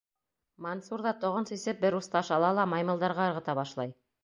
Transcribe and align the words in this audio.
Мансур 0.65 1.03
ҙа, 1.07 1.11
тоғон 1.25 1.47
сисеп, 1.51 1.79
бер 1.85 1.99
ус 1.99 2.11
таш 2.15 2.33
ала 2.39 2.51
ла 2.61 2.67
маймылдарға 2.75 3.31
ырғыта 3.35 3.59
башлай. 3.63 3.97